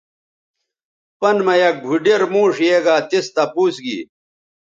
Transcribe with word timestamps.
پَن 1.19 1.37
مہ 1.45 1.53
یک 1.61 1.75
بُھوڈیر 1.83 2.21
موݜ 2.31 2.55
یے 2.67 2.77
گا 2.85 2.95
تِس 3.09 3.25
تپوس 3.35 3.75
گی 3.85 3.99